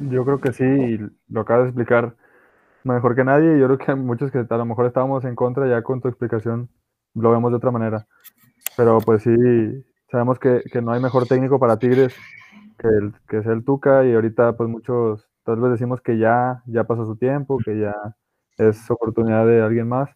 [0.00, 2.16] Yo creo que sí, lo acabas de explicar
[2.84, 3.58] mejor que nadie.
[3.58, 6.68] Yo creo que muchos que a lo mejor estábamos en contra ya con tu explicación
[7.14, 8.06] lo vemos de otra manera.
[8.76, 9.34] Pero pues sí,
[10.10, 12.14] sabemos que, no hay mejor técnico para Tigres
[12.78, 16.62] que, el, que es el Tuca y ahorita pues muchos tal vez decimos que ya,
[16.66, 17.94] ya pasó su tiempo, que ya
[18.58, 20.10] es oportunidad de alguien más,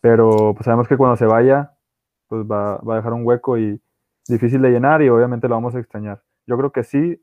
[0.00, 1.72] pero pues sabemos que cuando se vaya
[2.28, 3.82] pues va, va a dejar un hueco y
[4.28, 6.22] difícil de llenar y obviamente lo vamos a extrañar.
[6.46, 7.20] Yo creo que sí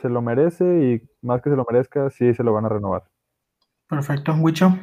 [0.00, 3.04] se lo merece y más que se lo merezca, sí se lo van a renovar.
[3.88, 4.76] Perfecto, Huicho.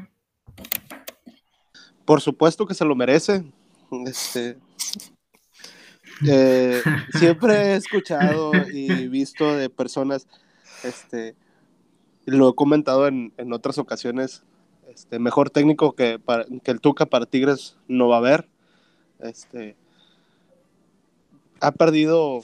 [2.06, 3.44] Por supuesto que se lo merece.
[4.06, 4.58] Este,
[6.28, 6.82] eh,
[7.14, 10.28] siempre he escuchado y visto de personas,
[10.84, 11.36] este,
[12.26, 14.44] lo he comentado en, en otras ocasiones,
[14.88, 18.48] este, mejor técnico que, para, que el Tuca para Tigres no va a haber.
[19.20, 19.76] Este,
[21.62, 22.44] ha perdido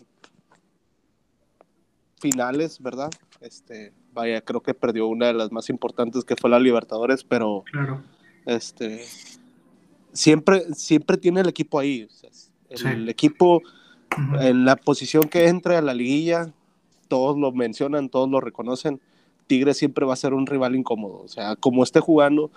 [2.22, 3.10] finales, ¿verdad?
[3.42, 7.64] Este, vaya, creo que perdió una de las más importantes que fue la Libertadores, pero
[7.72, 8.02] Claro.
[8.46, 9.02] este
[10.14, 12.04] siempre, siempre tiene el equipo ahí.
[12.04, 12.30] o sea,
[12.94, 13.10] el Sí.
[13.10, 13.62] equipo
[14.40, 16.54] en la posición que entre a la liguilla,
[17.08, 19.02] todos lo mencionan, todos lo reconocen.
[19.48, 21.22] Tigre siempre va a ser un rival incómodo.
[21.22, 22.50] O sea, como esté jugando,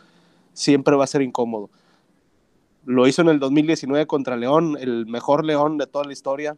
[0.53, 1.71] siempre va a ser incómodo.
[2.87, 6.57] Lo hizo en el 2019 contra León, el mejor León de toda la historia.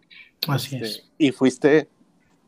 [0.48, 1.10] Así Este, es.
[1.18, 1.88] y fuiste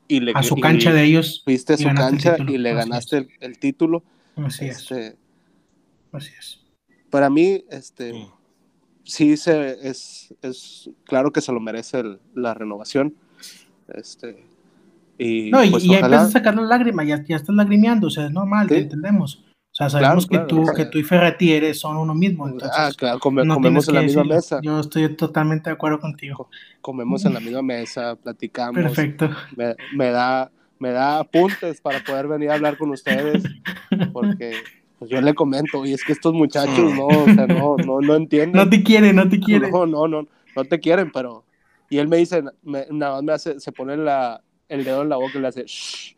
[0.09, 1.43] y le A su y cancha de ellos.
[1.45, 3.23] fuiste a su el cancha y le Así ganaste es.
[3.23, 4.03] el, el título.
[4.37, 4.79] Así es.
[4.81, 5.17] Este,
[6.13, 6.61] Así es.
[7.11, 8.27] para mí, este, Mm.
[9.05, 13.15] sí se, es, es claro que se lo merece el- la renovación.
[13.95, 14.45] Este,
[15.19, 18.07] y No, y, pues y ojalá- empiezas a sacar la lágrima, ya, ya estás lagrimeando,
[18.07, 19.45] o sea, es normal, te entendemos.
[19.79, 21.97] O sea, sabemos Claro, que, claro, tú, o sea- que tú y Ferretti eres, son
[21.99, 22.49] uno mismo.
[22.49, 25.75] Entonces, ah, claro, come- no comemos en la que misma mesa, Yo estoy totalmente de
[25.75, 26.51] acuerdo contigo.
[26.81, 29.31] comemos en la misma mesa, platicamos, Perfecto.
[29.57, 33.45] me, me da, me da apuntes para poder venir a hablar con ustedes,
[34.13, 34.57] porque
[34.99, 38.17] pues yo le comento, y es que estos muchachos no, o sea, no, no, no
[38.17, 38.61] entienden.
[38.61, 39.71] No te quiere, no te quiere.
[39.71, 41.45] No, no, no, no te quieren, pero.
[41.89, 45.09] Y él me dice, me- nada más me hace, se pone la, el dedo en
[45.09, 46.17] la boca y le hace, "Shh".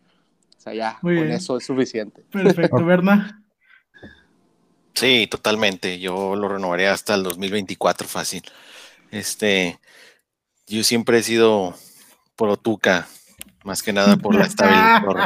[0.57, 1.37] O sea, ya, Muy con bien.
[1.37, 2.23] eso es suficiente.
[2.31, 3.33] Perfecto, ¿verdad?
[4.95, 5.99] Sí, totalmente.
[5.99, 8.43] Yo lo renovaría hasta el 2024 fácil.
[9.11, 9.79] Este,
[10.67, 11.75] yo siempre he sido
[12.37, 13.09] pro Tuca,
[13.65, 15.19] más que nada por la estabilidad, por,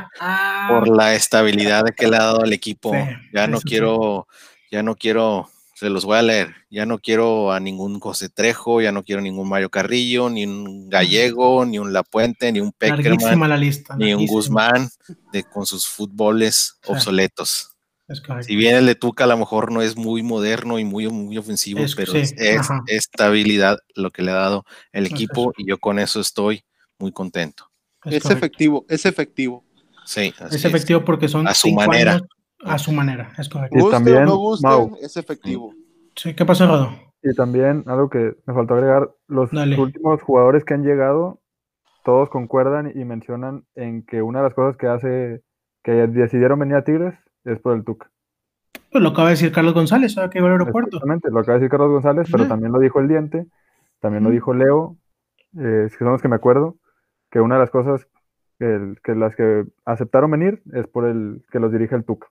[0.68, 2.92] por la estabilidad que le ha dado al equipo.
[2.92, 2.98] Sí,
[3.32, 3.68] ya no sí.
[3.68, 4.26] quiero,
[4.70, 8.80] ya no quiero, se los voy a leer, ya no quiero a ningún José Trejo,
[8.80, 13.04] ya no quiero ningún Mario Carrillo, ni un Gallego, ni un Lapuente, ni un Peckerman,
[13.18, 13.96] Larguísima la lista.
[13.96, 14.26] ni un.
[14.26, 14.88] Guzmán,
[15.32, 16.92] de, con sus fútboles Sí.
[16.92, 17.73] obsoletos.
[18.08, 18.46] Es correcto.
[18.48, 21.38] Si bien el de Tuca a lo mejor no es muy moderno y muy, muy
[21.38, 25.66] ofensivo, Es- pero sí, es, estabilidad lo que le ha dado el Es equipo y
[25.66, 26.64] yo con eso estoy
[26.98, 27.70] muy contento.
[28.04, 29.64] Es efectivo, es efectivo.
[30.04, 32.12] Sí, así Es efectivo porque son A su manera.
[32.12, 32.22] años
[32.66, 33.76] a su manera, es correcto.
[33.76, 34.96] Y Guste también, o no guste, Mau.
[35.00, 35.74] es efectivo.
[36.16, 36.92] Sí, ¿Qué pasó, Rodo?
[37.22, 39.78] Y también algo que me faltó agregar, los Dale.
[39.78, 41.40] últimos jugadores que han llegado,
[42.04, 45.42] todos concuerdan y mencionan en que una de las cosas que hace
[45.82, 47.14] que decidieron venir a Tigres
[47.44, 48.10] es por el Tuca.
[48.90, 50.96] Pues lo acaba de decir Carlos González, ahora que llegó al aeropuerto.
[50.96, 53.46] Exactamente, lo acaba de decir Carlos González, pero también lo dijo el Diente,
[54.00, 54.96] también lo dijo Leo,
[55.58, 56.76] eh, que son los que me acuerdo,
[57.30, 58.06] que una de las cosas
[58.58, 62.28] que, las que aceptaron venir es por el que los dirige el Tuca.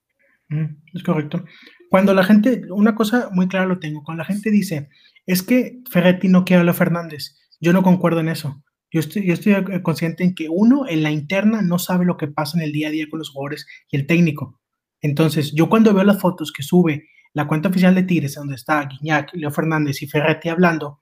[0.49, 1.43] Mm, Es correcto.
[1.89, 4.89] Cuando la gente, una cosa muy clara lo tengo, cuando la gente dice,
[5.25, 8.63] es que Ferretti no quiere a Leo Fernández, yo no concuerdo en eso.
[8.91, 12.15] Yo estoy, yo estoy eh, consciente en que uno, en la interna, no sabe lo
[12.17, 14.59] que pasa en el día a día con los jugadores y el técnico.
[15.03, 18.85] Entonces, yo cuando veo las fotos que sube la cuenta oficial de Tigres, donde está
[18.85, 21.01] Guiñac, Leo Fernández y Ferretti hablando,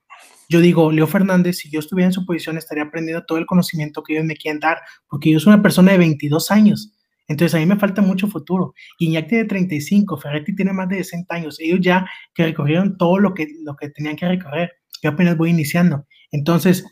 [0.49, 4.04] yo digo, Leo Fernández, si yo estuviera en su posición, estaría aprendiendo todo el conocimiento
[4.04, 6.93] que ellos me quieren dar, porque yo soy una persona de 22 años.
[7.28, 8.74] Entonces, a mí me falta mucho futuro.
[8.99, 11.60] Guiñac tiene 35, Ferretti tiene más de 60 años.
[11.60, 14.72] Ellos ya que recorrieron todo lo que, lo que tenían que recorrer.
[15.02, 16.06] Yo apenas voy iniciando.
[16.32, 16.86] Entonces,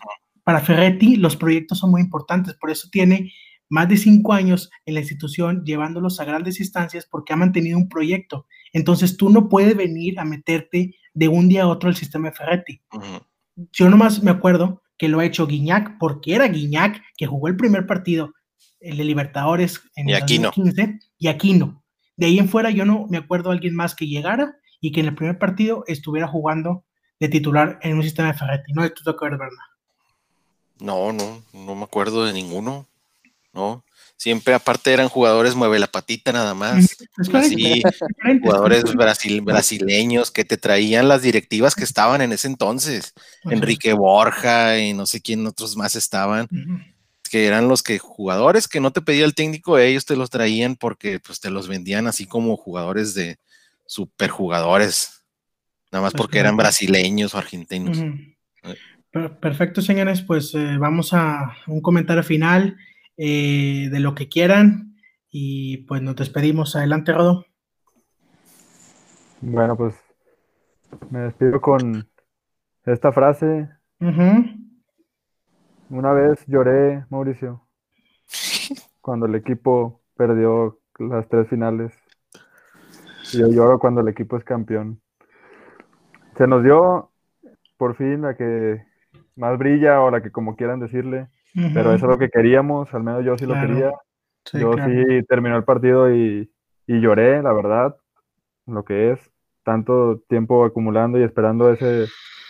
[0.44, 2.54] para Ferretti, los proyectos son muy importantes.
[2.54, 3.34] Por eso tiene
[3.70, 7.88] más de cinco años en la institución llevándolos a grandes instancias porque ha mantenido un
[7.88, 8.48] proyecto.
[8.74, 12.36] Entonces, tú no puedes venir a meterte de un día a otro al sistema de
[12.36, 12.82] Ferretti.
[12.92, 13.24] Ujú.
[13.72, 17.56] Yo nomás me acuerdo que lo ha hecho Guiñac porque era Guiñac que jugó el
[17.56, 18.34] primer partido,
[18.80, 20.52] el de Libertadores en Y el Aquino.
[20.56, 21.84] 2015, y Aquino.
[22.18, 25.00] De ahí en fuera yo no me acuerdo de alguien más que llegara y que
[25.00, 26.84] en el primer partido estuviera jugando
[27.20, 28.74] de titular en un sistema de Ferretti.
[28.74, 29.56] No esto que ver, ¿verdad?
[30.80, 32.86] No, no, no me acuerdo de ninguno.
[33.54, 33.84] No,
[34.16, 36.98] siempre aparte eran jugadores mueve la patita nada más.
[37.40, 37.82] Así,
[38.42, 43.14] jugadores brasil, brasileños que te traían las directivas que estaban en ese entonces.
[43.46, 46.48] Enrique Borja y no sé quién otros más estaban,
[47.30, 50.76] que eran los que jugadores que no te pedía el técnico, ellos te los traían
[50.76, 53.38] porque pues te los vendían así como jugadores de
[53.86, 55.24] superjugadores,
[55.92, 57.98] nada más porque eran brasileños o argentinos.
[59.12, 62.78] Per- Perfecto, señores, pues eh, vamos a un comentario final.
[63.22, 64.96] Eh, de lo que quieran
[65.30, 66.78] y pues nos despedimos.
[66.78, 67.46] Adelante, Rodo.
[69.42, 69.94] Bueno, pues
[71.10, 72.08] me despido con
[72.86, 73.68] esta frase.
[75.90, 77.68] Una vez lloré, Mauricio,
[79.02, 81.92] cuando el equipo perdió las tres finales.
[83.34, 85.02] Y yo lloro cuando el equipo es campeón.
[86.38, 87.12] Se nos dio
[87.76, 88.89] por fin la que
[89.40, 91.28] más brilla o la que como quieran decirle,
[91.74, 93.94] pero eso es lo que queríamos, al menos yo sí lo quería.
[94.54, 96.52] yo sí terminó el partido y,
[96.86, 97.96] y lloré, la verdad,
[98.68, 99.32] lo que es
[99.64, 102.06] tanto tiempo acumulando y esperando ese,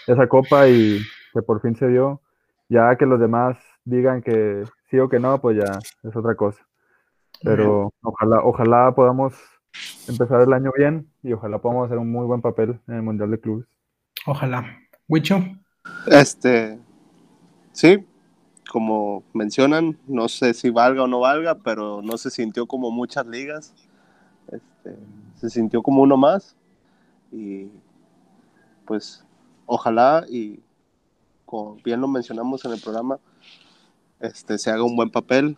[0.08, 1.00] esa copa y
[1.34, 2.22] que por fin se dio.
[2.70, 6.66] Ya que los demás digan que sí o que no, pues ya es otra cosa.
[7.42, 9.34] Pero ojalá, ojalá podamos
[10.08, 13.32] empezar el año bien y ojalá podamos hacer un muy buen papel en el Mundial
[13.32, 13.68] de Clubes.
[14.26, 14.66] Ojalá.
[15.08, 15.40] Wicho.
[16.10, 16.80] Este,
[17.72, 18.03] sí,
[18.72, 23.28] como mencionan, no sé si valga o no valga, pero no se sintió como muchas
[23.28, 23.76] ligas.
[24.47, 24.97] Este,
[25.36, 26.55] se sintió como uno más.
[27.32, 27.68] Y
[28.86, 29.24] pues
[29.68, 30.62] ojalá y
[31.45, 33.20] como bien lo mencionamos en el programa,
[34.20, 35.57] este, se haga un buen papel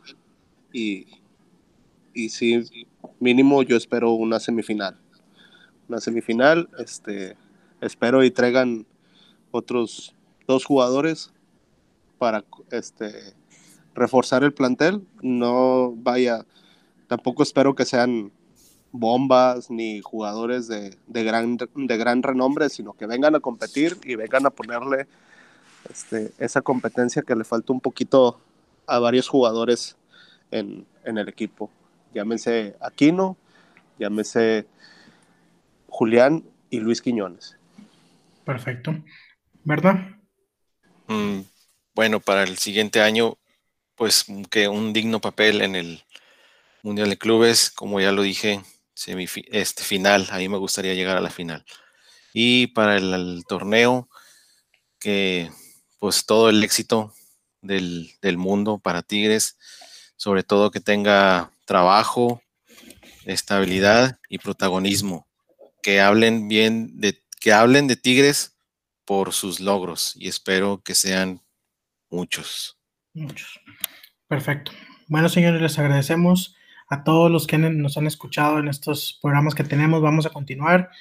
[0.73, 1.07] y,
[2.13, 2.89] y sí,
[3.21, 4.99] mínimo yo espero una semifinal.
[5.87, 7.37] Una semifinal, este,
[7.79, 8.85] espero y traigan
[9.51, 10.13] otros
[10.51, 11.31] dos jugadores
[12.19, 13.33] para este,
[13.95, 15.01] reforzar el plantel.
[15.21, 16.45] No vaya,
[17.07, 18.31] tampoco espero que sean
[18.91, 24.45] bombas ni jugadores de, gran, de gran renombre, sino que vengan a competir y vengan
[24.45, 25.07] a ponerle
[25.89, 28.39] este, esa competencia que le falta un poquito
[28.85, 29.97] a varios jugadores
[30.51, 31.71] en, el equipo.
[32.13, 33.37] Llámense Aquino,
[33.97, 34.67] llámese
[35.87, 37.57] Julián y Luis Quiñones.
[38.45, 38.93] Perfecto.
[39.63, 40.20] ¿Verdad?
[41.11, 41.43] Mm,
[41.93, 43.37] bueno, para el siguiente año,
[43.95, 46.05] pues que un digno papel en el
[46.83, 48.61] Mundial de Clubes, como ya lo dije,
[49.51, 51.65] este final, ahí me gustaría llegar a la final.
[52.33, 54.07] Y para el, torneo,
[54.99, 55.51] que
[55.99, 57.13] pues todo el éxito
[57.61, 59.57] del, mundo para Tigres,
[60.15, 62.41] sobre todo que tenga trabajo,
[63.25, 65.27] estabilidad y protagonismo,
[65.83, 68.50] que hablen bien de, que hablen de Tigres
[69.11, 71.41] por sus logros y espero que sean
[72.09, 72.79] muchos.
[73.13, 73.59] Muchos.
[74.29, 74.71] Perfecto.
[75.09, 76.55] Bueno, señores, les agradecemos
[76.89, 80.01] a todos los que nos han escuchado en estos programas que tenemos.
[80.01, 80.91] Vamos a continuar.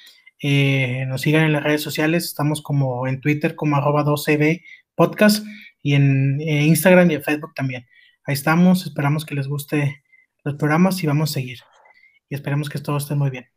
[0.43, 2.25] Eh, nos sigan en las redes sociales.
[2.25, 4.61] Estamos como en Twitter como arroba 12b
[4.93, 5.45] podcast
[5.81, 7.87] y en, Instagram y en Facebook también.
[8.25, 8.85] Ahí estamos.
[8.85, 10.03] Esperamos que les guste
[10.43, 11.59] los programas y vamos a seguir.
[12.27, 13.47] Y esperemos que todo esté muy bien.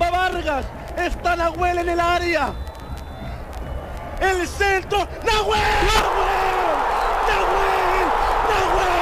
[0.00, 2.69] Va Vargas, está Nahuel en el área.
[4.20, 6.76] El centro, Nahuel, Nahuel,
[7.26, 8.06] Nahuel,
[8.48, 8.99] Nahuel.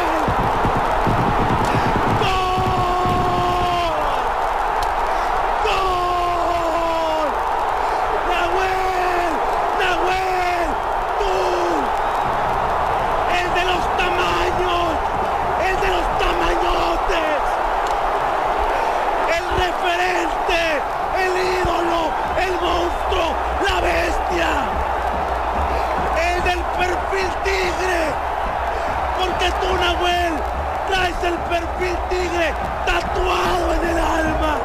[31.07, 32.53] El perfil tigre
[32.87, 34.57] tatuado en el alma.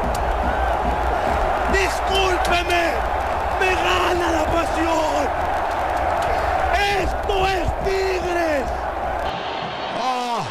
[1.72, 2.92] Discúlpeme,
[3.60, 5.28] me gana la pasión.
[7.00, 8.64] Esto es Tigres.
[10.02, 10.42] ¡Ah!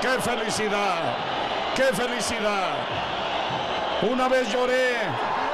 [0.00, 0.98] ¡Qué felicidad!
[1.74, 2.70] ¡Qué felicidad!
[4.02, 4.96] Una vez lloré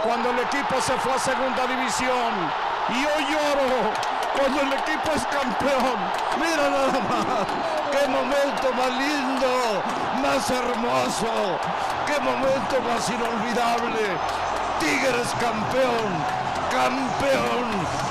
[0.05, 2.33] cuando el equipo se fue a segunda división
[2.89, 5.97] y hoy lloro cuando el equipo es campeón.
[6.39, 7.47] Mira nada más
[7.91, 9.83] qué momento más lindo,
[10.23, 11.59] más hermoso,
[12.07, 14.17] qué momento más inolvidable.
[14.81, 16.11] Tigres campeón,
[16.71, 18.03] campeón,